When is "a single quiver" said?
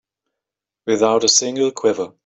1.25-2.13